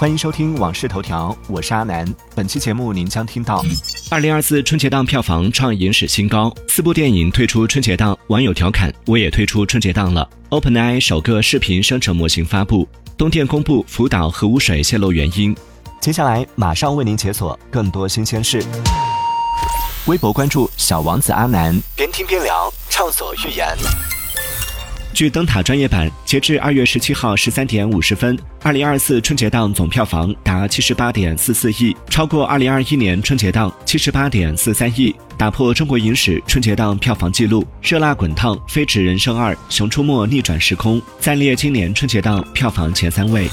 [0.00, 2.10] 欢迎收听《往事头条》，我是阿南。
[2.34, 3.62] 本期节目您将听到：
[4.10, 10.26] 二零二四春节档票房创影史新高，四部电影退出春节档，网友调侃我也退出春节档了。
[10.48, 12.88] OpenAI 首个视频生成模型发布，
[13.18, 15.54] 东电公布福岛核污水泄漏原因。
[16.00, 18.64] 接下来马上为您解锁更多新鲜事。
[20.06, 23.68] 微博关注小王子阿南，边听边聊，畅所欲言。
[25.20, 37.62] 据灯塔专业版，截至二月十七号十三点五十分，二零二四春节档总票房达七十八点四四亿，超过二零二一年春节档七十八点四三亿，打破中国影史春节档票房纪录。
[37.82, 43.46] 热辣滚烫，《飞驰人生二》《熊出没逆转时空》暂列今年春节档票房前三位。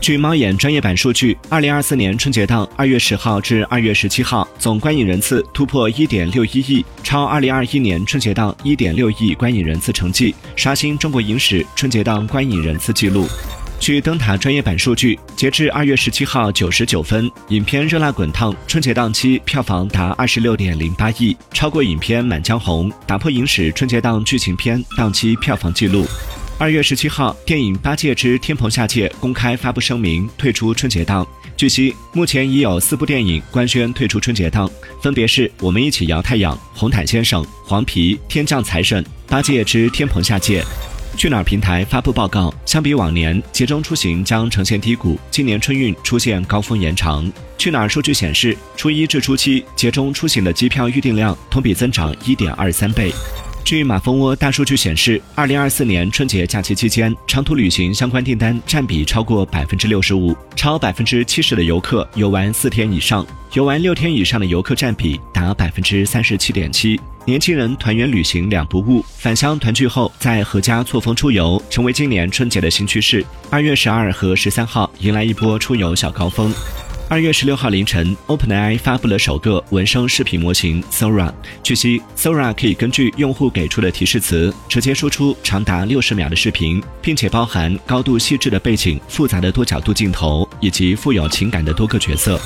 [0.00, 13.26] 据猫眼专业版数据，二零二四年春节档二月十号至二月十七号总观影人次突破一点六一亿，超二零二一年春节档一点六亿观影人次成绩，刷新中国影史春节档观影人次纪录。
[13.80, 26.06] 据灯塔专业版数据，截至二月十七号九时九分，影片《热辣滚烫》春节档期票房达二十六点零八亿，超过影片《满江红》，打破影史春节档剧情片档期票房纪录。
[26.60, 31.24] 二月十七号，电影《八戒之天蓬下界》公开发布声明，退出春节档。
[31.56, 34.68] 据悉，目前已有四部电影官宣退出春节档，
[35.00, 40.60] 分别是《我们一起摇太阳》《红毯先生》《黄皮》《天降财神》《八戒之天蓬下界》。
[41.16, 47.32] 去哪儿平台发布报告，相比往年，节中出行将呈现低谷，今年春运出现高峰延长。
[47.56, 53.12] 去哪儿数据显示，初一至初七，节中出行的机票预订量同比增长一点二三倍。
[53.68, 66.98] 据马蜂窝大数据显示，二零二四年春节假期期间，长途旅行相关订单占比超过百分之六十五，超百分之七十的游客游玩四天以上，游玩六天以上的游客占比达百分之三十七点七。
[67.26, 73.22] 年轻人团圆旅行两不误，返乡团聚后再合家错峰出游，成为今年春节的新趋势。
[73.50, 76.50] 二月十二和十三号迎来一波出游小高峰。
[77.10, 81.32] 二月十六号凌晨，OpenAI 发布了首个文生视频模型 Sora。
[81.62, 92.38] 据悉，Sora 可以根据用户给出的提示词，直接输出长达六十秒的视频，并且包含高度细致的背景、复杂的多角度镜头以及富有情感的多个角色。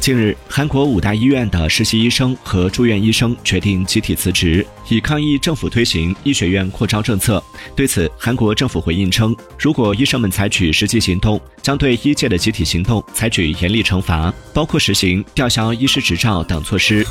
[0.00, 7.42] 近日，韩国五大医院的实习医生和住院医生决定集体辞职，以抗议政府推行医学院扩招政策。
[7.76, 17.04] 对此，韩国政府回应称，如果医生们采取实际行动，将对医界的集体行动采取严厉惩罚，包括实行吊销医师执照等措施。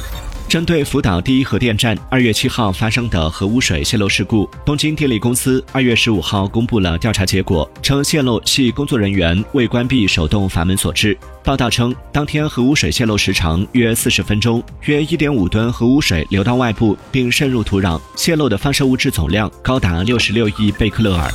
[0.49, 11.17] 针对福岛第一核电站二月七号发生的核污水泄漏事故，东京电力公司二月十五号公布了调查结果，称泄漏系工作人员未关闭手动阀门所致。
[11.43, 21.29] 报道称，当天核污水泄漏时长约四十分钟，约一点五吨核污水流到外部并渗入土壤，泄漏的放射物质总量高达六十六亿贝克勒尔。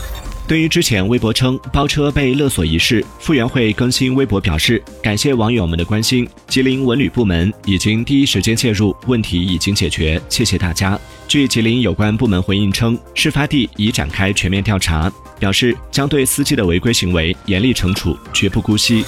[0.53, 11.01] 对于之前微博称包车被勒索一事，傅园慧更新微博表示，感谢网友们的关心，吉林文旅部门已经第一时间介入，问题已经解决，谢谢大家。
[11.27, 15.11] 据吉林有关部门回应称，事发地已展开全面调查，
[15.41, 19.03] 表示将对司机的违规行为严厉惩处，绝不姑息。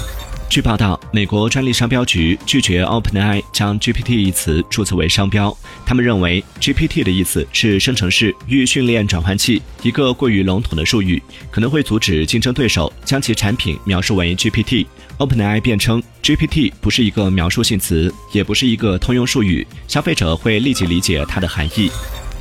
[0.48, 5.56] 据报道，美国专利商标局拒绝 OpenAI 将 GPT 一词注册为商标。
[5.84, 14.86] 他们认为 GPT 的意思是生成式预训练转换器，一个过于笼统的术语，可能会阻止竞争对手将其产品描述为 GPT。
[15.18, 21.90] OpenAI 辩称，GPT 不是一个描述性词，也不是一个通用术语，消费者会立即理解它的含义。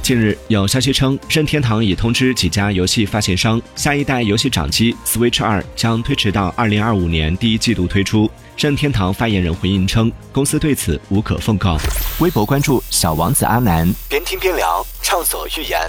[0.03, 8.29] 近日有消息称，任天堂已通知几家游戏发行商，下一代游戏掌机 Switch 二将推迟到二零二五年第一季度推出。
[8.57, 11.77] 任天堂发言人回应称，公司对此无可奉告。
[12.19, 15.79] 微博关注小王子阿南，边听边聊，畅所欲言。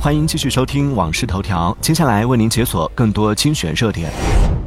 [0.00, 4.10] 欢迎继续收听《往事头条》，接下来为您解锁更多精选热点。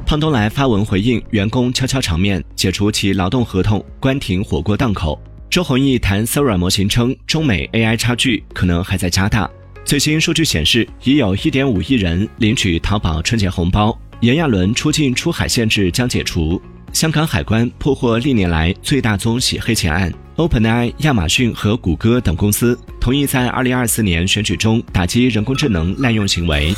[0.05, 5.21] 胖东来发文回应员工悄悄场面，解除其劳动合同，关停火锅档口。
[5.49, 9.49] 周鸿祎谈 Sora 模型称，中美 AI 差距可能还在加大。
[9.85, 13.97] 最新数据显示，已有一点五亿人领取淘宝春节红包。
[14.19, 16.61] 炎亚纶出境出海限制将解除。
[16.91, 20.11] 香港海关破获历年来最大宗洗黑钱案。
[20.35, 26.73] OpenAI、亚马逊和谷歌等公司同意在二零二四年选举中打击人工智能滥用行为。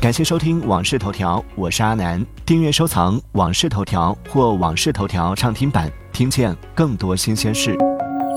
[0.00, 2.24] 感谢收听《往事头条》，我是阿南。
[2.44, 7.76] 订阅收藏《往事头条》或《往事头条》畅听版，听见更多新鲜事。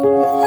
[0.02, 0.41] Thank you.